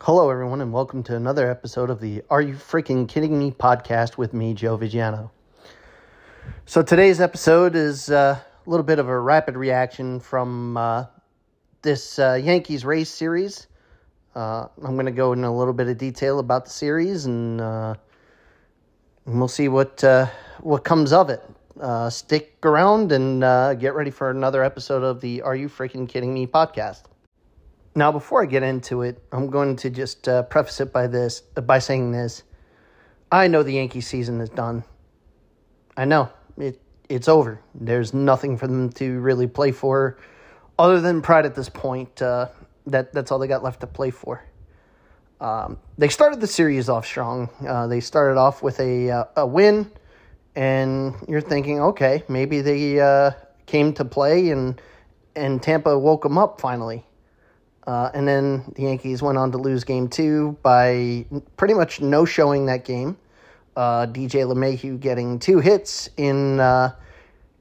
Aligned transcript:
Hello, 0.00 0.28
everyone, 0.28 0.60
and 0.60 0.72
welcome 0.72 1.02
to 1.04 1.16
another 1.16 1.48
episode 1.48 1.88
of 1.88 2.00
the 2.00 2.22
Are 2.28 2.42
You 2.42 2.54
Freaking 2.54 3.08
Kidding 3.08 3.38
Me 3.38 3.52
podcast 3.52 4.18
with 4.18 4.34
me, 4.34 4.52
Joe 4.52 4.76
Vigiano. 4.76 5.30
So, 6.66 6.82
today's 6.82 7.20
episode 7.20 7.74
is 7.76 8.10
uh, 8.10 8.38
a 8.66 8.70
little 8.70 8.84
bit 8.84 8.98
of 8.98 9.08
a 9.08 9.18
rapid 9.18 9.56
reaction 9.56 10.18
from 10.18 10.76
uh, 10.76 11.06
this 11.82 12.18
uh, 12.18 12.38
Yankees 12.42 12.84
Rays 12.84 13.08
series. 13.08 13.68
Uh, 14.34 14.66
I'm 14.82 14.94
going 14.94 15.06
to 15.06 15.12
go 15.12 15.32
in 15.32 15.44
a 15.44 15.56
little 15.56 15.72
bit 15.72 15.86
of 15.86 15.96
detail 15.96 16.40
about 16.40 16.64
the 16.64 16.72
series, 16.72 17.24
and, 17.24 17.60
uh, 17.60 17.94
and 19.24 19.38
we'll 19.38 19.48
see 19.48 19.68
what 19.68 20.02
what 20.60 20.84
comes 20.84 21.12
of 21.12 21.30
it. 21.30 21.42
stick 22.10 22.58
around 22.64 23.12
and 23.12 23.40
get 23.80 23.94
ready 23.94 24.10
for 24.10 24.28
another 24.28 24.64
episode 24.64 25.04
of 25.04 25.20
the 25.22 25.40
Are 25.42 25.56
You 25.56 25.68
Freaking 25.68 26.06
Kidding 26.08 26.34
Me 26.34 26.46
podcast. 26.46 27.04
Now, 27.94 28.10
before 28.10 28.42
I 28.42 28.46
get 28.46 28.62
into 28.62 29.02
it, 29.02 29.22
I'm 29.30 29.48
going 29.50 29.76
to 29.76 29.90
just 29.90 30.28
uh, 30.28 30.42
preface 30.44 30.80
it 30.80 30.92
by 30.92 31.06
this 31.06 31.40
by 31.40 31.78
saying 31.78 32.10
this: 32.12 32.42
I 33.30 33.46
know 33.46 33.62
the 33.62 33.74
Yankee 33.74 34.00
season 34.00 34.40
is 34.40 34.50
done. 34.50 34.84
I 35.96 36.04
know 36.04 36.30
it 36.56 36.80
it's 37.08 37.28
over. 37.28 37.60
There's 37.74 38.12
nothing 38.12 38.56
for 38.56 38.66
them 38.66 38.90
to 38.92 39.20
really 39.20 39.46
play 39.46 39.70
for, 39.70 40.18
other 40.78 41.00
than 41.00 41.22
pride 41.22 41.46
at 41.46 41.54
this 41.54 41.68
point. 41.68 42.20
Uh, 42.20 42.48
that 42.86 43.12
that's 43.12 43.30
all 43.30 43.38
they 43.38 43.46
got 43.46 43.62
left 43.62 43.80
to 43.80 43.86
play 43.86 44.10
for. 44.10 44.44
Um, 45.40 45.78
they 45.98 46.08
started 46.08 46.40
the 46.40 46.46
series 46.46 46.88
off 46.88 47.06
strong. 47.06 47.48
Uh, 47.66 47.86
they 47.86 48.00
started 48.00 48.38
off 48.38 48.62
with 48.62 48.80
a 48.80 49.10
uh, 49.10 49.24
a 49.36 49.46
win, 49.46 49.90
and 50.56 51.14
you're 51.28 51.40
thinking, 51.40 51.80
okay, 51.80 52.24
maybe 52.28 52.60
they 52.60 53.00
uh, 53.00 53.32
came 53.66 53.92
to 53.94 54.04
play 54.04 54.50
and 54.50 54.80
and 55.36 55.62
Tampa 55.62 55.98
woke 55.98 56.22
them 56.22 56.38
up 56.38 56.60
finally. 56.60 57.04
Uh, 57.86 58.10
and 58.14 58.26
then 58.26 58.64
the 58.76 58.82
Yankees 58.82 59.20
went 59.20 59.36
on 59.36 59.52
to 59.52 59.58
lose 59.58 59.84
game 59.84 60.08
two 60.08 60.56
by 60.62 61.26
pretty 61.56 61.74
much 61.74 62.00
no 62.00 62.24
showing 62.24 62.66
that 62.66 62.84
game. 62.84 63.16
Uh, 63.76 64.06
DJ 64.06 64.46
LeMahieu 64.46 64.98
getting 64.98 65.38
two 65.38 65.58
hits 65.58 66.08
in 66.16 66.60
uh, 66.60 66.92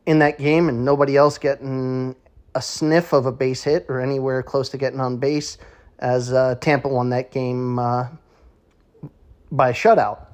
in 0.05 0.19
that 0.19 0.37
game, 0.37 0.69
and 0.69 0.85
nobody 0.85 1.17
else 1.17 1.37
getting 1.37 2.15
a 2.55 2.61
sniff 2.61 3.13
of 3.13 3.25
a 3.25 3.31
base 3.31 3.63
hit 3.63 3.85
or 3.89 3.99
anywhere 3.99 4.43
close 4.43 4.69
to 4.69 4.77
getting 4.77 4.99
on 4.99 5.17
base 5.17 5.57
as 5.99 6.31
uh, 6.31 6.55
Tampa 6.61 6.87
won 6.87 7.09
that 7.09 7.31
game 7.31 7.79
uh, 7.79 8.07
by 9.51 9.73
shutout. 9.73 10.27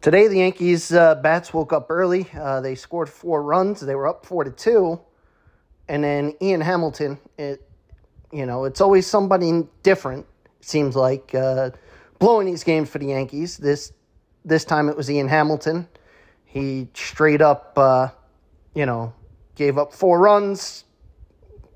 Today, 0.00 0.28
the 0.28 0.38
Yankees 0.38 0.92
uh, 0.92 1.16
bats 1.16 1.52
woke 1.52 1.72
up 1.72 1.90
early. 1.90 2.26
they 2.62 2.74
scored 2.76 3.08
four 3.08 3.42
runs. 3.42 3.80
They 3.80 3.94
were 3.94 4.08
up 4.08 4.24
four 4.24 4.44
to 4.44 4.50
two, 4.50 5.00
and 5.88 6.02
then 6.02 6.34
Ian 6.40 6.60
Hamilton. 6.60 7.18
It, 7.36 7.68
you 8.32 8.46
know, 8.46 8.64
it's 8.64 8.80
always 8.80 9.06
somebody 9.06 9.62
different. 9.82 10.26
It 10.60 10.64
seems 10.64 10.96
like 10.96 11.34
uh, 11.34 11.70
blowing 12.18 12.46
these 12.46 12.64
games 12.64 12.88
for 12.88 12.98
the 12.98 13.06
Yankees. 13.06 13.58
This 13.58 13.92
this 14.44 14.64
time 14.64 14.88
it 14.88 14.96
was 14.96 15.10
Ian 15.10 15.28
Hamilton. 15.28 15.86
He 16.44 16.88
straight 16.94 17.40
up, 17.40 17.74
uh, 17.76 18.08
you 18.74 18.86
know, 18.86 19.12
gave 19.54 19.78
up 19.78 19.92
four 19.92 20.18
runs, 20.18 20.84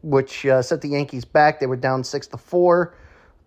which 0.02 0.44
uh, 0.46 0.62
set 0.62 0.80
the 0.80 0.88
Yankees 0.88 1.24
back. 1.24 1.60
They 1.60 1.66
were 1.66 1.76
down 1.76 2.02
six 2.02 2.26
to 2.28 2.38
four, 2.38 2.94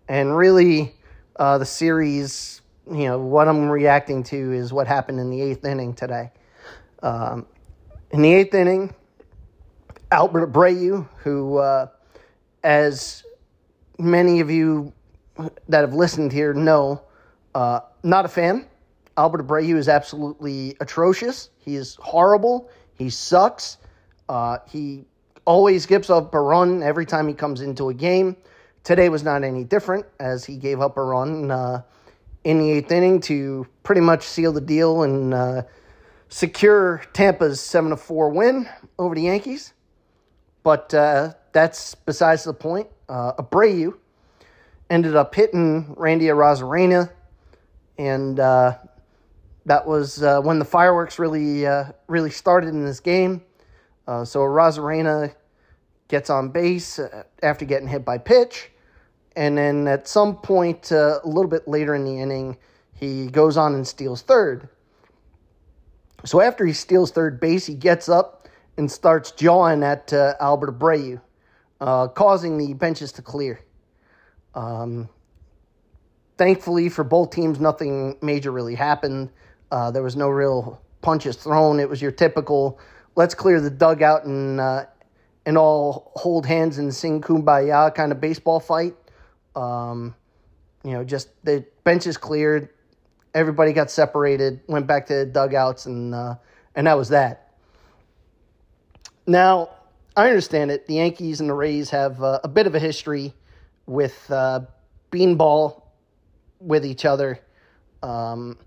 and 0.08 0.36
really, 0.36 0.94
uh, 1.36 1.58
the 1.58 1.66
series. 1.66 2.62
You 2.90 3.04
know 3.04 3.18
what 3.20 3.46
I'm 3.46 3.68
reacting 3.68 4.22
to 4.24 4.52
is 4.52 4.72
what 4.72 4.86
happened 4.86 5.20
in 5.20 5.30
the 5.30 5.40
eighth 5.42 5.64
inning 5.64 5.94
today. 5.94 6.32
Um, 7.02 7.46
in 8.10 8.22
the 8.22 8.32
eighth 8.32 8.54
inning, 8.54 8.92
Albert 10.10 10.52
Abreu, 10.52 11.08
who 11.18 11.58
uh, 11.58 11.86
as 12.62 13.24
many 13.98 14.40
of 14.40 14.50
you 14.50 14.92
that 15.68 15.80
have 15.80 15.94
listened 15.94 16.32
here 16.32 16.52
know, 16.52 17.02
uh, 17.54 17.80
not 18.02 18.24
a 18.24 18.28
fan. 18.28 18.66
Albert 19.16 19.46
Abreu 19.46 19.76
is 19.76 19.88
absolutely 19.88 20.76
atrocious. 20.80 21.50
He 21.58 21.76
is 21.76 21.96
horrible. 22.00 22.70
He 22.94 23.10
sucks. 23.10 23.78
Uh, 24.28 24.58
he 24.68 25.04
always 25.44 25.86
gives 25.86 26.10
up 26.10 26.34
a 26.34 26.40
run 26.40 26.82
every 26.82 27.06
time 27.06 27.26
he 27.28 27.34
comes 27.34 27.60
into 27.60 27.88
a 27.88 27.94
game. 27.94 28.36
Today 28.84 29.08
was 29.08 29.22
not 29.22 29.44
any 29.44 29.64
different 29.64 30.06
as 30.18 30.44
he 30.44 30.56
gave 30.56 30.80
up 30.80 30.96
a 30.96 31.02
run 31.02 31.50
uh, 31.50 31.82
in 32.44 32.58
the 32.58 32.70
eighth 32.70 32.92
inning 32.92 33.20
to 33.22 33.66
pretty 33.82 34.00
much 34.00 34.22
seal 34.22 34.52
the 34.52 34.60
deal 34.60 35.02
and 35.02 35.34
uh, 35.34 35.62
secure 36.28 37.02
Tampa's 37.12 37.60
seven 37.60 37.90
to 37.90 37.96
four 37.96 38.30
win 38.30 38.68
over 38.98 39.14
the 39.14 39.22
Yankees. 39.22 39.74
But 40.62 40.94
uh, 40.94 41.34
that's 41.52 41.94
besides 41.94 42.44
the 42.44 42.54
point. 42.54 42.88
Uh, 43.08 43.32
Abreu 43.34 43.94
ended 44.88 45.16
up 45.16 45.34
hitting 45.34 45.94
Randy 45.96 46.26
Arozarena, 46.26 47.10
and 47.98 48.38
uh, 48.38 48.76
that 49.66 49.86
was 49.86 50.22
uh, 50.22 50.40
when 50.40 50.58
the 50.58 50.64
fireworks 50.64 51.18
really 51.18 51.66
uh, 51.66 51.84
really 52.08 52.30
started 52.30 52.68
in 52.68 52.84
this 52.84 53.00
game. 53.00 53.42
Uh, 54.06 54.24
so 54.24 54.40
Arozarena 54.40 55.34
gets 56.08 56.30
on 56.30 56.48
base 56.48 56.98
uh, 56.98 57.22
after 57.42 57.64
getting 57.64 57.88
hit 57.88 58.04
by 58.04 58.18
pitch, 58.18 58.70
and 59.36 59.56
then 59.56 59.86
at 59.86 60.08
some 60.08 60.36
point 60.36 60.90
uh, 60.92 61.20
a 61.22 61.28
little 61.28 61.50
bit 61.50 61.66
later 61.68 61.94
in 61.94 62.04
the 62.04 62.18
inning, 62.18 62.56
he 62.92 63.28
goes 63.28 63.56
on 63.56 63.74
and 63.74 63.86
steals 63.86 64.22
third. 64.22 64.68
So 66.24 66.40
after 66.40 66.66
he 66.66 66.74
steals 66.74 67.12
third 67.12 67.40
base, 67.40 67.64
he 67.64 67.74
gets 67.74 68.08
up 68.08 68.48
and 68.76 68.90
starts 68.90 69.30
jawing 69.30 69.82
at 69.82 70.12
Albert 70.12 70.78
Abreu 70.78 71.20
uh, 71.80 72.08
causing 72.08 72.58
the 72.58 72.74
benches 72.74 73.12
to 73.12 73.22
clear. 73.22 73.60
Um, 74.54 75.08
thankfully 76.36 76.88
for 76.88 77.04
both 77.04 77.30
teams, 77.30 77.60
nothing 77.60 78.16
major 78.22 78.50
really 78.50 78.74
happened. 78.74 79.30
Uh, 79.70 79.90
there 79.90 80.02
was 80.02 80.16
no 80.16 80.28
real 80.28 80.82
punches 81.02 81.36
thrown. 81.36 81.80
It 81.80 81.88
was 81.88 82.02
your 82.02 82.12
typical 82.12 82.78
let's 83.16 83.34
clear 83.34 83.60
the 83.60 83.70
dugout 83.70 84.24
and 84.24 84.60
uh, 84.60 84.86
and 85.46 85.56
all 85.58 86.12
hold 86.14 86.46
hands 86.46 86.78
and 86.78 86.94
sing 86.94 87.20
kumbaya 87.20 87.94
kind 87.94 88.12
of 88.12 88.20
baseball 88.20 88.60
fight. 88.60 88.94
Um, 89.56 90.14
you 90.84 90.92
know, 90.92 91.04
just 91.04 91.28
the 91.44 91.64
benches 91.84 92.16
cleared, 92.16 92.70
everybody 93.34 93.72
got 93.72 93.90
separated, 93.90 94.60
went 94.66 94.86
back 94.86 95.06
to 95.06 95.14
the 95.14 95.26
dugouts, 95.26 95.86
and 95.86 96.14
uh, 96.14 96.36
and 96.74 96.86
that 96.86 96.96
was 96.96 97.10
that. 97.10 97.52
Now, 99.26 99.70
I 100.16 100.28
understand 100.28 100.70
it. 100.70 100.86
The 100.86 100.94
Yankees 100.94 101.40
and 101.40 101.48
the 101.48 101.54
Rays 101.54 101.90
have 101.90 102.22
uh, 102.22 102.40
a 102.42 102.48
bit 102.48 102.66
of 102.66 102.74
a 102.74 102.78
history 102.78 103.32
with 103.86 104.30
uh, 104.30 104.60
beanball 105.12 105.82
with 106.60 106.84
each 106.84 107.04
other. 107.04 107.40
Um, 108.02 108.58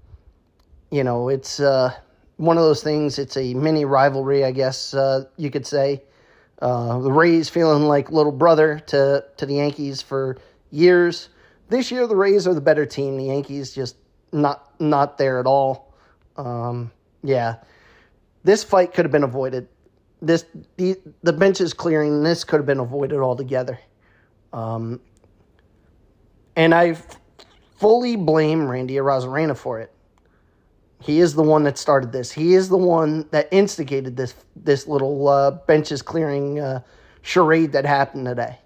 you 0.89 1.03
know, 1.03 1.29
it's 1.29 1.59
uh, 1.59 1.93
one 2.37 2.57
of 2.57 2.63
those 2.63 2.81
things. 2.81 3.19
It's 3.19 3.35
a 3.35 3.53
mini 3.53 3.83
rivalry, 3.85 4.45
I 4.45 4.51
guess 4.51 4.93
uh, 4.93 5.25
you 5.37 5.51
could 5.51 5.65
say. 5.67 6.03
Uh, 6.61 6.99
the 6.99 7.11
Rays 7.11 7.49
feeling 7.49 7.83
like 7.83 8.09
little 8.09 8.31
brother 8.31 8.79
to 8.87 9.25
to 9.37 9.45
the 9.45 9.55
Yankees 9.55 10.01
for 10.01 10.37
years. 10.71 11.29
This 11.67 11.91
year, 11.91 12.07
the 12.07 12.15
Rays 12.15 12.47
are 12.47 12.53
the 12.53 12.61
better 12.61 12.85
team. 12.85 13.17
The 13.17 13.25
Yankees 13.25 13.73
just 13.73 13.97
not 14.31 14.79
not 14.79 15.17
there 15.17 15.39
at 15.39 15.45
all. 15.45 15.93
Um, 16.37 16.91
yeah, 17.21 17.55
this 18.43 18.63
fight 18.63 18.93
could 18.93 19.03
have 19.03 19.11
been 19.11 19.23
avoided 19.23 19.67
this 20.25 20.45
the 20.77 20.99
the 21.21 21.33
benches 21.33 21.73
clearing 21.73 22.23
this 22.23 22.43
could 22.43 22.57
have 22.57 22.65
been 22.65 22.79
avoided 22.79 23.19
altogether. 23.19 23.79
Um, 24.51 24.99
and 26.55 26.73
I 26.73 26.97
fully 27.77 28.15
blame 28.15 28.67
Randy 28.67 28.95
Arozarena 28.95 29.57
for 29.57 29.79
it. 29.79 29.91
He 31.01 31.19
is 31.19 31.33
the 31.33 31.43
one 31.43 31.63
that 31.63 31.77
started 31.77 32.11
this. 32.11 32.31
He 32.31 32.53
is 32.53 32.69
the 32.69 32.77
one 32.77 33.27
that 33.31 33.49
instigated 33.51 34.15
this 34.15 34.35
this 34.55 34.87
little 34.87 35.27
uh, 35.27 35.51
benches 35.51 36.01
clearing 36.01 36.59
uh, 36.59 36.81
charade 37.21 37.73
that 37.73 37.85
happened 37.85 38.25
today. 38.25 38.57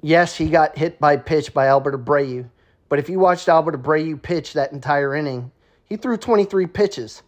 Yes, 0.00 0.34
he 0.34 0.48
got 0.48 0.76
hit 0.76 0.98
by 0.98 1.16
pitch 1.16 1.52
by 1.52 1.66
Albert 1.66 2.02
Abreu, 2.04 2.48
but 2.88 2.98
if 2.98 3.08
you 3.08 3.18
watched 3.18 3.48
Albert 3.48 3.82
Abreu 3.82 4.20
pitch 4.20 4.54
that 4.54 4.72
entire 4.72 5.14
inning, 5.14 5.52
he 5.84 5.96
threw 5.96 6.16
23 6.16 6.66
pitches, 6.66 7.22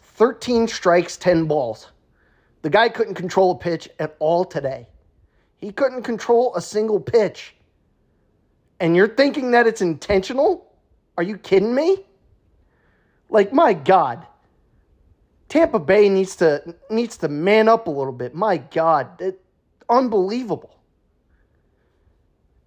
13 0.00 0.68
strikes, 0.68 1.16
10 1.16 1.46
balls. 1.46 1.88
The 2.64 2.70
guy 2.70 2.88
couldn't 2.88 3.16
control 3.16 3.50
a 3.50 3.54
pitch 3.56 3.90
at 3.98 4.16
all 4.20 4.42
today. 4.42 4.88
He 5.58 5.70
couldn't 5.70 6.02
control 6.02 6.54
a 6.56 6.62
single 6.62 6.98
pitch. 6.98 7.54
And 8.80 8.96
you're 8.96 9.14
thinking 9.14 9.50
that 9.50 9.66
it's 9.66 9.82
intentional? 9.82 10.72
Are 11.18 11.22
you 11.22 11.36
kidding 11.36 11.74
me? 11.74 12.06
Like 13.28 13.52
my 13.52 13.74
god. 13.74 14.26
Tampa 15.50 15.78
Bay 15.78 16.08
needs 16.08 16.36
to 16.36 16.74
needs 16.88 17.18
to 17.18 17.28
man 17.28 17.68
up 17.68 17.86
a 17.86 17.90
little 17.90 18.14
bit. 18.14 18.34
My 18.34 18.56
god, 18.56 19.20
it, 19.20 19.42
unbelievable. 19.90 20.74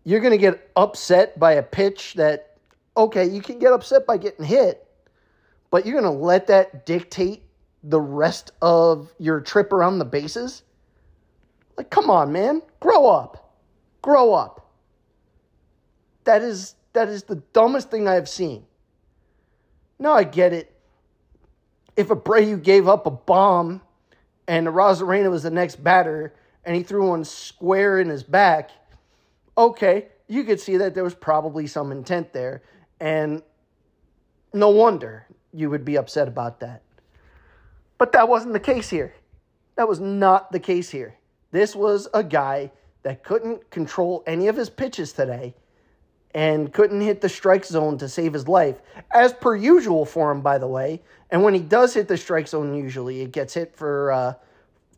You're 0.04 0.22
going 0.22 0.32
to 0.32 0.38
get 0.38 0.70
upset 0.76 1.40
by 1.40 1.54
a 1.54 1.64
pitch 1.64 2.14
that 2.18 2.60
okay, 2.96 3.28
you 3.28 3.42
can 3.42 3.58
get 3.58 3.74
upset 3.74 4.06
by 4.06 4.18
getting 4.18 4.46
hit, 4.46 4.88
but 5.72 5.88
you're 5.88 6.00
going 6.00 6.14
to 6.14 6.24
let 6.24 6.46
that 6.48 6.86
dictate 6.86 7.47
the 7.84 8.02
rest 8.02 8.52
of 8.62 9.14
your 9.20 9.42
trip 9.42 9.72
around 9.74 10.00
the 10.00 10.06
bases? 10.06 10.64
Like, 11.78 11.90
come 11.90 12.10
on, 12.10 12.32
man. 12.32 12.62
Grow 12.80 13.08
up. 13.08 13.54
Grow 14.02 14.34
up. 14.34 14.72
that 16.26 16.42
is 16.42 16.76
that 16.94 17.10
is 17.10 17.24
the 17.24 17.38
dumbest 17.54 17.90
thing 17.92 18.08
I 18.08 18.16
have 18.16 18.30
seen. 18.30 18.66
No, 20.00 20.14
I 20.14 20.24
get 20.24 20.54
it. 20.54 20.76
If 21.96 22.10
Abreu 22.10 22.62
gave 22.62 22.88
up 22.88 23.06
a 23.08 23.12
bomb 23.12 23.82
and 24.48 24.68
Arozarena 24.68 25.30
was 25.30 25.44
the 25.44 25.52
next 25.52 25.84
batter 25.84 26.34
and 26.66 26.76
he 26.76 26.84
threw 26.84 27.10
one 27.10 27.24
square 27.24 28.00
in 28.00 28.10
his 28.10 28.24
back, 28.24 28.72
okay, 29.58 30.08
you 30.28 30.44
could 30.44 30.60
see 30.60 30.78
that 30.78 30.94
there 30.94 31.04
was 31.04 31.16
probably 31.16 31.68
some 31.68 31.92
intent 31.92 32.34
there. 32.34 32.62
And 33.00 33.42
no 34.54 34.70
wonder 34.70 35.26
you 35.54 35.70
would 35.70 35.86
be 35.86 35.98
upset 35.98 36.28
about 36.28 36.60
that. 36.60 36.84
But 37.98 38.12
that 38.12 38.30
wasn't 38.30 38.54
the 38.54 38.60
case 38.60 38.90
here. 38.90 39.14
That 39.76 39.88
was 39.88 40.00
not 40.00 40.52
the 40.52 40.60
case 40.60 40.90
here. 40.90 41.16
This 41.52 41.76
was 41.76 42.08
a 42.14 42.24
guy 42.24 42.72
that 43.04 43.24
couldn't 43.24 43.70
control 43.70 44.24
any 44.28 44.48
of 44.48 44.56
his 44.56 44.70
pitches 44.70 45.14
today 45.14 45.54
and 46.34 46.74
couldn't 46.74 47.02
hit 47.02 47.22
the 47.22 47.30
strike 47.30 47.66
zone 47.66 47.98
to 47.98 48.10
save 48.10 48.34
his 48.34 48.48
life, 48.48 48.82
as 49.12 49.34
per 49.34 49.56
usual 49.56 50.06
for 50.06 50.32
him, 50.32 50.42
by 50.42 50.58
the 50.58 50.68
way. 50.68 51.02
And 51.32 51.42
when 51.42 51.54
he 51.54 51.60
does 51.60 51.94
hit 51.94 52.08
the 52.08 52.18
strike 52.18 52.48
zone, 52.48 52.76
usually 52.76 53.22
it 53.22 53.32
gets 53.32 53.54
hit 53.54 53.76
for 53.76 54.12
uh, 54.12 54.34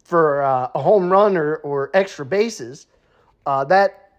for 0.03 0.41
uh, 0.41 0.71
a 0.73 0.81
home 0.81 1.09
run 1.11 1.37
or, 1.37 1.57
or 1.57 1.91
extra 1.93 2.25
bases. 2.25 2.87
Uh, 3.45 3.63
that 3.65 4.11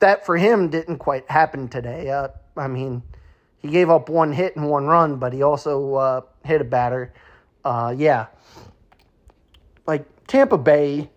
that 0.00 0.24
for 0.24 0.36
him 0.36 0.70
didn't 0.70 0.98
quite 0.98 1.28
happen 1.30 1.68
today. 1.68 2.10
Uh, 2.10 2.28
I 2.56 2.68
mean, 2.68 3.02
he 3.58 3.68
gave 3.68 3.90
up 3.90 4.08
one 4.08 4.32
hit 4.32 4.56
and 4.56 4.68
one 4.68 4.86
run, 4.86 5.16
but 5.16 5.32
he 5.32 5.42
also 5.42 5.94
uh, 5.94 6.20
hit 6.44 6.60
a 6.60 6.64
batter. 6.64 7.12
Uh, 7.64 7.94
yeah, 7.96 8.26
like 9.86 10.04
Tampa 10.26 10.58
Bay, 10.58 11.10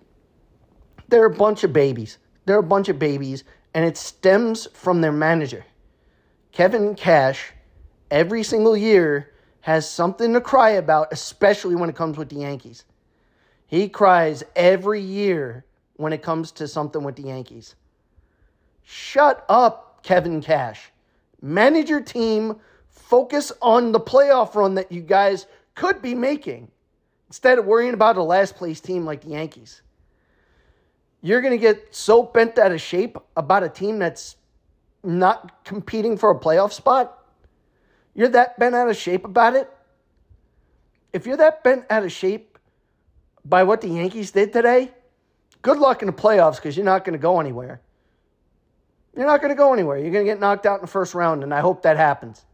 they're 1.10 1.26
a 1.26 1.34
bunch 1.34 1.64
of 1.64 1.74
babies. 1.74 2.18
They're 2.46 2.60
a 2.60 2.64
bunch 2.64 2.88
of 2.88 2.98
babies, 2.98 3.44
and 3.74 3.86
it 3.86 3.98
stems 3.98 4.68
from 4.74 5.02
their 5.02 5.12
manager. 5.12 5.66
Kevin 6.52 6.96
Cash, 6.96 7.52
every 8.10 8.44
single 8.44 8.78
year, 8.78 9.34
has 9.62 9.90
something 9.90 10.34
to 10.34 10.42
cry 10.42 10.72
about, 10.72 11.10
especially 11.12 11.76
when 11.76 11.90
it 11.90 11.96
comes 11.96 12.18
with 12.18 12.30
the 12.30 12.38
Yankees. 12.38 12.86
He 13.68 13.90
cries 13.90 14.44
every 14.56 15.02
year 15.02 15.66
when 15.98 16.14
it 16.14 16.22
comes 16.22 16.54
to 16.54 16.68
something 16.68 17.04
with 17.04 17.18
the 17.18 17.24
Yankees. 17.24 17.76
Shut 18.84 19.46
up, 19.50 20.02
Kevin 20.04 20.42
Cash. 20.42 20.92
Manage 21.42 21.90
your 21.90 22.02
team. 22.02 22.56
Focus 22.88 23.52
on 23.62 23.92
the 23.92 24.00
playoff 24.00 24.56
run 24.56 24.76
that 24.76 24.90
you 24.92 25.02
guys 25.02 25.46
could 25.78 26.02
be 26.02 26.16
making 26.16 26.70
instead 27.30 27.60
of 27.60 27.66
worrying 27.66 27.94
about 27.94 28.18
a 28.18 28.24
last 28.24 28.56
place 28.56 28.82
team 28.82 29.06
like 29.06 29.22
the 29.22 29.30
Yankees. 29.30 29.82
You're 31.22 31.40
going 31.40 31.54
to 31.54 31.58
get 31.58 31.96
so 31.96 32.24
bent 32.24 32.58
out 32.58 32.72
of 32.72 32.82
shape 32.82 33.18
about 33.38 33.64
a 33.64 33.70
team 33.70 34.00
that's 34.00 34.36
not 35.04 35.64
competing 35.64 36.18
for 36.18 36.32
a 36.32 36.40
playoff 36.40 36.74
spot. 36.74 37.24
You're 38.16 38.30
that 38.30 38.58
bent 38.60 38.74
out 38.76 38.90
of 38.90 38.98
shape 38.98 39.24
about 39.24 39.56
it. 39.56 39.70
If 41.14 41.28
you're 41.28 41.38
that 41.38 41.64
bent 41.64 41.86
out 41.90 42.04
of 42.04 42.12
shape 42.12 42.58
by 43.46 43.64
what 43.64 43.82
the 43.82 43.88
Yankees 43.88 44.32
did 44.32 44.52
today, 44.52 44.92
good 45.62 45.78
luck 45.78 46.02
in 46.02 46.08
the 46.08 46.14
playoffs 46.14 46.56
because 46.56 46.76
you're 46.76 46.86
not 46.86 47.06
going 47.06 47.14
to 47.14 47.22
go 47.22 47.40
anywhere. 47.40 47.82
You're 49.16 49.28
not 49.28 49.42
going 49.42 49.50
to 49.50 49.56
go 49.56 49.74
anywhere. 49.74 49.98
You're 49.98 50.12
going 50.12 50.26
to 50.26 50.32
get 50.32 50.40
knocked 50.40 50.66
out 50.66 50.80
in 50.80 50.82
the 50.82 50.88
first 50.88 51.14
round, 51.14 51.44
and 51.44 51.54
I 51.54 51.60
hope 51.60 51.84
that 51.84 51.98
happens. 51.98 52.46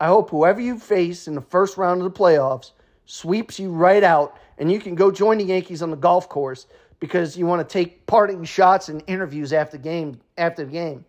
I 0.00 0.06
hope 0.06 0.30
whoever 0.30 0.60
you 0.60 0.78
face 0.78 1.28
in 1.28 1.34
the 1.34 1.42
first 1.42 1.76
round 1.76 2.00
of 2.00 2.10
the 2.10 2.18
playoffs 2.18 2.72
sweeps 3.04 3.60
you 3.60 3.70
right 3.70 4.02
out, 4.02 4.38
and 4.56 4.72
you 4.72 4.80
can 4.80 4.94
go 4.94 5.10
join 5.10 5.36
the 5.36 5.44
Yankees 5.44 5.82
on 5.82 5.90
the 5.90 5.96
golf 5.96 6.28
course 6.28 6.66
because 7.00 7.36
you 7.36 7.46
want 7.46 7.66
to 7.66 7.70
take 7.70 8.06
parting 8.06 8.44
shots 8.44 8.88
and 8.88 9.02
interviews 9.06 9.52
after 9.52 9.76
game. 9.76 10.18
After 10.38 10.64
the 10.64 10.72
game, 10.72 11.04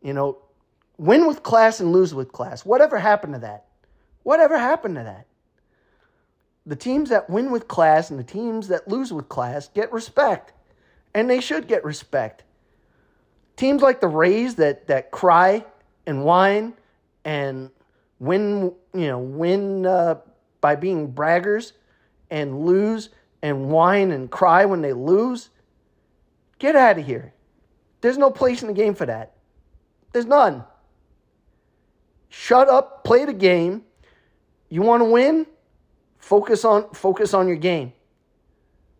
you 0.00 0.12
know, 0.12 0.38
win 0.96 1.26
with 1.26 1.42
class 1.42 1.80
and 1.80 1.92
lose 1.92 2.14
with 2.14 2.30
class. 2.30 2.64
Whatever 2.64 3.00
happened 3.00 3.34
to 3.34 3.40
that? 3.40 3.64
Whatever 4.22 4.56
happened 4.56 4.94
to 4.94 5.02
that? 5.02 5.26
The 6.66 6.76
teams 6.76 7.10
that 7.10 7.28
win 7.28 7.50
with 7.50 7.66
class 7.66 8.10
and 8.10 8.18
the 8.20 8.24
teams 8.24 8.68
that 8.68 8.86
lose 8.86 9.12
with 9.12 9.28
class 9.28 9.68
get 9.68 9.92
respect, 9.92 10.52
and 11.14 11.28
they 11.28 11.40
should 11.40 11.66
get 11.66 11.84
respect. 11.84 12.44
Teams 13.56 13.82
like 13.82 14.00
the 14.00 14.06
Rays 14.06 14.54
that 14.56 14.86
that 14.86 15.10
cry 15.10 15.64
and 16.06 16.24
whine 16.24 16.74
and 17.24 17.70
win, 18.18 18.72
you 18.94 19.06
know, 19.06 19.18
win 19.18 19.86
uh, 19.86 20.16
by 20.60 20.76
being 20.76 21.12
braggers 21.12 21.72
and 22.30 22.64
lose 22.64 23.10
and 23.42 23.68
whine 23.68 24.10
and 24.12 24.30
cry 24.30 24.64
when 24.64 24.80
they 24.82 24.92
lose, 24.92 25.50
get 26.58 26.76
out 26.76 26.98
of 26.98 27.06
here. 27.06 27.34
There's 28.00 28.18
no 28.18 28.30
place 28.30 28.62
in 28.62 28.68
the 28.68 28.74
game 28.74 28.94
for 28.94 29.06
that. 29.06 29.34
There's 30.12 30.26
none. 30.26 30.64
Shut 32.28 32.68
up, 32.68 33.04
play 33.04 33.24
the 33.24 33.32
game. 33.32 33.82
You 34.68 34.82
want 34.82 35.02
to 35.02 35.04
win? 35.04 35.46
Focus 36.18 36.64
on 36.64 36.88
focus 36.94 37.34
on 37.34 37.46
your 37.46 37.56
game. 37.56 37.92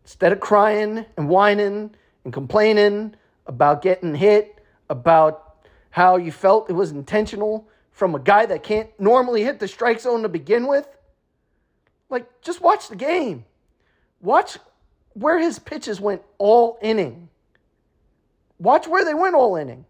Instead 0.04 0.32
of 0.32 0.40
crying 0.40 1.06
and 1.16 1.28
whining 1.28 1.94
and 2.24 2.32
complaining 2.32 3.14
about 3.46 3.82
getting 3.82 4.14
hit, 4.14 4.60
about 4.90 5.66
how 5.90 6.16
you 6.16 6.32
felt 6.32 6.68
it 6.68 6.72
was 6.72 6.90
intentional, 6.90 7.68
from 7.92 8.14
a 8.14 8.18
guy 8.18 8.46
that 8.46 8.62
can't 8.62 8.88
normally 8.98 9.44
hit 9.44 9.60
the 9.60 9.68
strike 9.68 10.00
zone 10.00 10.22
to 10.22 10.28
begin 10.28 10.66
with. 10.66 10.88
Like, 12.08 12.42
just 12.42 12.60
watch 12.60 12.88
the 12.88 12.96
game. 12.96 13.44
Watch 14.20 14.58
where 15.14 15.38
his 15.38 15.58
pitches 15.58 16.00
went 16.00 16.22
all 16.38 16.78
inning. 16.82 17.28
Watch 18.58 18.86
where 18.86 19.04
they 19.04 19.14
went 19.14 19.34
all 19.34 19.56
inning. 19.56 19.84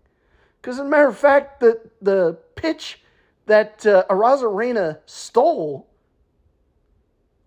Because, 0.60 0.76
as 0.76 0.86
a 0.86 0.88
matter 0.88 1.08
of 1.08 1.18
fact, 1.18 1.60
the, 1.60 1.80
the 2.00 2.38
pitch 2.54 3.00
that 3.46 3.84
uh, 3.86 4.04
Arozarena 4.08 4.98
stole 5.06 5.88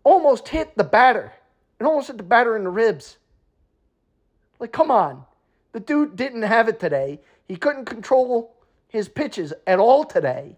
almost 0.04 0.50
hit 0.50 0.76
the 0.78 0.84
batter. 0.84 1.34
It 1.80 1.86
almost 1.86 2.08
hit 2.08 2.18
the 2.18 2.24
batter 2.24 2.56
in 2.56 2.64
the 2.64 2.70
ribs. 2.70 3.18
Like, 4.60 4.72
come 4.72 4.92
on. 4.92 5.26
The 5.74 5.80
dude 5.80 6.16
didn't 6.16 6.44
have 6.44 6.70
it 6.70 6.80
today. 6.80 7.20
He 7.48 7.58
couldn't 7.58 7.86
control 7.86 8.55
his 8.88 9.10
pitches 9.10 9.54
at 9.68 9.80
all 9.80 10.04
today, 10.04 10.58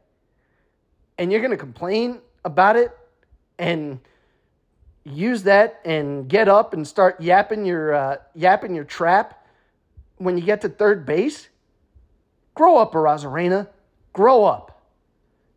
and 1.18 1.32
you're 1.32 1.42
going 1.42 1.52
to 1.52 1.58
complain 1.58 2.20
about 2.46 2.76
it 2.76 2.96
and 3.58 4.00
use 5.04 5.44
that 5.44 5.80
and 5.86 6.28
get 6.28 6.48
up 6.48 6.74
and 6.74 6.88
start 6.88 7.22
yapping 7.22 7.66
your 7.66 7.94
uh, 7.94 8.18
yapping 8.36 8.76
your 8.76 8.84
trap 8.84 9.38
when 10.18 10.38
you 10.38 10.44
get 10.44 10.62
to 10.62 10.70
third 10.70 11.06
base, 11.06 11.48
grow 12.56 12.78
up, 12.78 12.94
Arozarena. 12.94 13.68
Grow 14.14 14.46
up. 14.46 14.82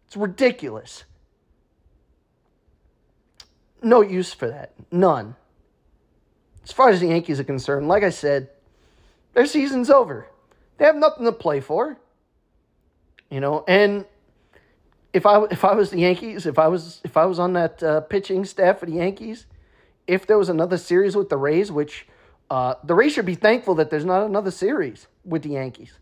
It's 0.06 0.16
ridiculous. 0.16 1.04
No 3.82 4.02
use 4.02 4.34
for 4.34 4.48
that. 4.48 4.74
None. 4.92 5.34
As 6.62 6.72
far 6.72 6.90
as 6.90 7.00
the 7.00 7.06
Yankees 7.06 7.40
are 7.40 7.44
concerned, 7.44 7.88
like 7.88 8.02
I 8.02 8.10
said, 8.10 8.50
their 9.32 9.46
season's 9.46 9.88
over. 9.88 10.28
They 10.76 10.84
have 10.84 10.96
nothing 10.96 11.24
to 11.24 11.32
play 11.32 11.60
for. 11.60 11.98
You 13.30 13.40
know, 13.40 13.64
and 13.68 14.04
if 15.12 15.24
I 15.24 15.44
if 15.44 15.64
I 15.64 15.74
was 15.74 15.90
the 15.90 16.00
Yankees, 16.00 16.46
if 16.46 16.58
I 16.58 16.68
was 16.68 17.00
if 17.04 17.16
I 17.16 17.24
was 17.24 17.38
on 17.38 17.52
that 17.54 17.82
uh, 17.82 18.00
pitching 18.02 18.44
staff 18.44 18.80
for 18.80 18.86
the 18.86 18.92
Yankees, 18.92 19.46
if 20.06 20.26
there 20.26 20.36
was 20.36 20.48
another 20.48 20.76
series 20.76 21.16
with 21.16 21.28
the 21.28 21.36
Rays, 21.36 21.70
which 21.70 22.06
uh, 22.50 22.74
the 22.82 22.94
Rays 22.94 23.12
should 23.12 23.26
be 23.26 23.36
thankful 23.36 23.76
that 23.76 23.90
there's 23.90 24.04
not 24.04 24.26
another 24.26 24.50
series 24.50 25.06
with 25.24 25.42
the 25.42 25.50
Yankees. 25.50 25.98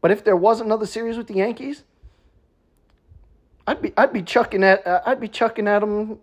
But 0.00 0.10
if 0.10 0.24
there 0.24 0.36
was 0.36 0.60
another 0.60 0.86
series 0.86 1.18
with 1.18 1.26
the 1.26 1.34
Yankees, 1.34 1.84
I'd 3.66 3.82
be 3.82 3.92
I'd 3.96 4.12
be 4.12 4.22
chucking 4.22 4.64
at 4.64 4.86
uh, 4.86 5.02
I'd 5.04 5.20
be 5.20 5.28
chucking 5.28 5.68
at 5.68 5.80
them 5.80 6.18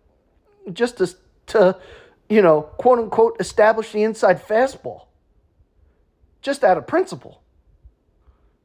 just 0.73 0.97
to 0.97 1.15
to 1.47 1.77
you 2.29 2.41
know 2.41 2.63
quote 2.63 2.97
unquote 2.97 3.37
establish 3.39 3.91
the 3.91 4.01
inside 4.01 4.43
fastball, 4.43 5.05
just 6.41 6.63
out 6.63 6.77
of 6.77 6.87
principle. 6.87 7.41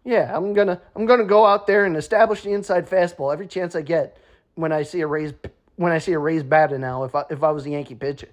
Yeah, 0.04 0.34
I'm 0.34 0.52
gonna 0.52 0.80
I'm 0.96 1.06
gonna 1.06 1.24
go 1.24 1.44
out 1.44 1.66
there 1.66 1.84
and 1.84 1.96
establish 1.96 2.42
the 2.42 2.52
inside 2.52 2.88
fastball 2.88 3.32
every 3.32 3.46
chance 3.46 3.74
I 3.74 3.82
get 3.82 4.16
when 4.54 4.72
I 4.72 4.82
see 4.82 5.00
a 5.00 5.06
Rays 5.06 5.34
when 5.76 5.92
I 5.92 5.98
see 5.98 6.12
a 6.12 6.18
Rays 6.18 6.42
batter 6.42 6.78
now. 6.78 7.04
If 7.04 7.14
I 7.14 7.24
if 7.30 7.42
I 7.42 7.50
was 7.50 7.66
a 7.66 7.70
Yankee 7.70 7.94
pitcher. 7.94 8.28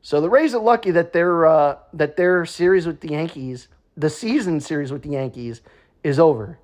So 0.00 0.20
the 0.20 0.30
Rays 0.30 0.54
are 0.54 0.62
lucky 0.62 0.92
that 0.92 1.12
their 1.12 1.46
uh, 1.46 1.78
that 1.92 2.16
their 2.16 2.44
series 2.44 2.86
with 2.86 3.00
the 3.00 3.08
Yankees, 3.08 3.68
the 3.96 4.08
season 4.10 4.60
series 4.60 4.92
with 4.92 5.02
the 5.02 5.10
Yankees, 5.10 5.60
is 6.04 6.20
over, 6.20 6.58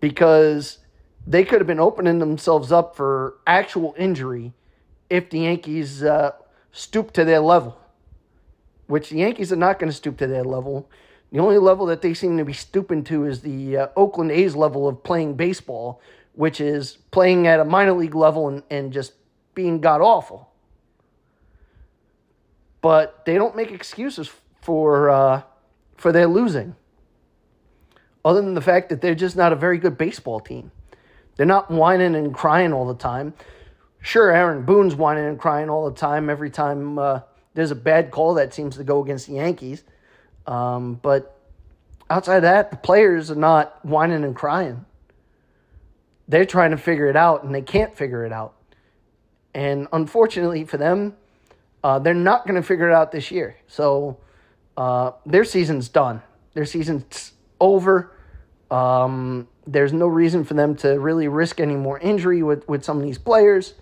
because 0.00 0.78
they 1.26 1.44
could 1.44 1.60
have 1.60 1.66
been 1.66 1.80
opening 1.80 2.18
themselves 2.18 2.72
up 2.72 2.96
for 2.96 3.34
actual 3.46 3.94
injury 3.98 4.54
if 5.10 5.28
the 5.28 5.40
Yankees 5.40 6.02
uh, 6.02 6.32
stoop 6.72 7.12
to 7.12 7.24
their 7.24 7.40
level, 7.40 7.78
which 8.86 9.10
the 9.10 9.18
Yankees 9.18 9.52
are 9.52 9.56
not 9.56 9.78
going 9.78 9.90
to 9.90 9.96
stoop 9.96 10.16
to 10.18 10.26
their 10.26 10.44
level 10.44 10.88
the 11.34 11.40
only 11.40 11.58
level 11.58 11.86
that 11.86 12.00
they 12.00 12.14
seem 12.14 12.38
to 12.38 12.44
be 12.44 12.52
stooping 12.52 13.02
to 13.06 13.26
is 13.26 13.42
the 13.42 13.76
uh, 13.76 13.88
Oakland 13.96 14.30
A's 14.30 14.54
level 14.54 14.86
of 14.86 15.02
playing 15.02 15.34
baseball, 15.34 16.00
which 16.34 16.60
is 16.60 16.98
playing 17.10 17.48
at 17.48 17.58
a 17.58 17.64
minor 17.64 17.92
league 17.92 18.14
level 18.14 18.48
and, 18.48 18.62
and 18.70 18.92
just 18.92 19.14
being 19.56 19.80
god 19.80 20.00
awful. 20.00 20.48
But 22.82 23.24
they 23.26 23.34
don't 23.34 23.56
make 23.56 23.72
excuses 23.72 24.30
for 24.62 25.10
uh, 25.10 25.42
for 25.96 26.12
their 26.12 26.28
losing. 26.28 26.76
other 28.24 28.40
than 28.42 28.54
the 28.54 28.60
fact 28.60 28.88
that 28.90 29.00
they're 29.00 29.14
just 29.14 29.36
not 29.36 29.52
a 29.52 29.56
very 29.56 29.78
good 29.78 29.98
baseball 29.98 30.40
team. 30.40 30.70
They're 31.36 31.46
not 31.46 31.70
whining 31.70 32.14
and 32.14 32.34
crying 32.34 32.72
all 32.72 32.86
the 32.86 32.94
time. 32.94 33.34
Sure, 34.00 34.30
Aaron 34.30 34.64
Boone's 34.64 34.94
whining 34.94 35.24
and 35.26 35.38
crying 35.38 35.68
all 35.70 35.90
the 35.90 35.96
time 35.96 36.30
every 36.30 36.50
time 36.50 36.98
uh, 36.98 37.20
there's 37.54 37.72
a 37.72 37.76
bad 37.76 38.10
call 38.10 38.34
that 38.34 38.54
seems 38.54 38.76
to 38.76 38.84
go 38.84 39.02
against 39.02 39.26
the 39.26 39.34
Yankees. 39.34 39.84
Um, 40.46 40.94
but 41.02 41.38
outside 42.10 42.36
of 42.36 42.42
that, 42.42 42.70
the 42.70 42.76
players 42.76 43.30
are 43.30 43.36
not 43.36 43.84
whining 43.84 44.24
and 44.24 44.34
crying. 44.34 44.84
They're 46.28 46.46
trying 46.46 46.70
to 46.70 46.76
figure 46.76 47.08
it 47.08 47.16
out 47.16 47.44
and 47.44 47.54
they 47.54 47.62
can't 47.62 47.96
figure 47.96 48.24
it 48.24 48.32
out. 48.32 48.54
And 49.54 49.88
unfortunately 49.92 50.64
for 50.64 50.76
them, 50.76 51.14
uh, 51.82 51.98
they're 51.98 52.14
not 52.14 52.46
going 52.46 52.60
to 52.60 52.66
figure 52.66 52.88
it 52.88 52.94
out 52.94 53.12
this 53.12 53.30
year. 53.30 53.56
So 53.66 54.18
uh, 54.76 55.12
their 55.26 55.44
season's 55.44 55.88
done. 55.88 56.22
Their 56.54 56.64
season's 56.64 57.32
over. 57.60 58.12
Um, 58.70 59.48
there's 59.66 59.92
no 59.92 60.06
reason 60.06 60.44
for 60.44 60.54
them 60.54 60.76
to 60.76 60.98
really 60.98 61.28
risk 61.28 61.60
any 61.60 61.76
more 61.76 61.98
injury 61.98 62.42
with, 62.42 62.66
with 62.68 62.84
some 62.84 62.98
of 62.98 63.02
these 63.02 63.18
players. 63.18 63.74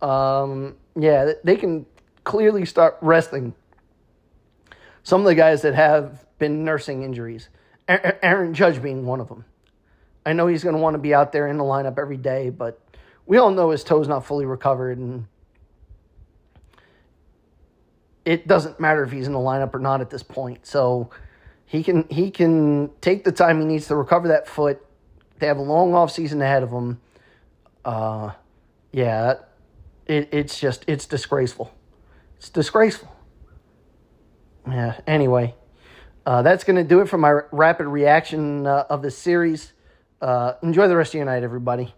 Um, 0.00 0.76
yeah, 0.96 1.32
they 1.44 1.56
can 1.56 1.86
clearly 2.24 2.64
start 2.64 2.96
resting 3.00 3.54
some 5.02 5.20
of 5.20 5.26
the 5.26 5.34
guys 5.34 5.62
that 5.62 5.74
have 5.74 6.24
been 6.38 6.64
nursing 6.64 7.02
injuries. 7.02 7.48
Aaron 7.88 8.54
Judge 8.54 8.82
being 8.82 9.04
one 9.04 9.20
of 9.20 9.28
them. 9.28 9.44
I 10.24 10.32
know 10.32 10.46
he's 10.46 10.62
going 10.62 10.76
to 10.76 10.80
want 10.80 10.94
to 10.94 10.98
be 10.98 11.14
out 11.14 11.32
there 11.32 11.48
in 11.48 11.58
the 11.58 11.64
lineup 11.64 11.98
every 11.98 12.16
day, 12.16 12.50
but 12.50 12.80
we 13.26 13.38
all 13.38 13.50
know 13.50 13.70
his 13.70 13.82
toe's 13.82 14.08
not 14.08 14.24
fully 14.24 14.46
recovered, 14.46 14.98
and 14.98 15.26
it 18.24 18.46
doesn't 18.46 18.78
matter 18.78 19.02
if 19.02 19.10
he's 19.10 19.26
in 19.26 19.32
the 19.32 19.38
lineup 19.38 19.74
or 19.74 19.80
not 19.80 20.00
at 20.00 20.10
this 20.10 20.22
point. 20.22 20.64
So 20.66 21.10
he 21.66 21.82
can 21.82 22.06
he 22.08 22.30
can 22.30 22.90
take 23.00 23.24
the 23.24 23.32
time 23.32 23.60
he 23.60 23.66
needs 23.66 23.88
to 23.88 23.96
recover 23.96 24.28
that 24.28 24.46
foot. 24.46 24.84
They 25.38 25.46
have 25.48 25.58
a 25.58 25.62
long 25.62 25.94
off 25.94 26.12
season 26.12 26.40
ahead 26.40 26.62
of 26.62 26.70
them. 26.70 27.00
Uh, 27.84 28.32
yeah, 28.92 29.34
it, 30.06 30.28
it's 30.32 30.60
just 30.60 30.84
it's 30.86 31.06
disgraceful. 31.06 31.72
It's 32.36 32.48
disgraceful. 32.48 33.12
Yeah. 34.66 35.00
Anyway, 35.06 35.54
uh, 36.24 36.42
that's 36.42 36.64
going 36.64 36.76
to 36.76 36.84
do 36.84 37.00
it 37.00 37.08
for 37.08 37.18
my 37.18 37.40
rapid 37.50 37.86
reaction 37.86 38.66
uh, 38.66 38.84
of 38.88 39.02
this 39.02 39.16
series. 39.18 39.72
Uh, 40.20 40.54
enjoy 40.62 40.88
the 40.88 40.96
rest 40.96 41.10
of 41.10 41.18
your 41.18 41.24
night, 41.24 41.42
everybody. 41.42 41.94